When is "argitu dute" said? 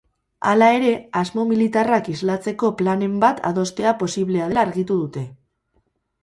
4.71-5.25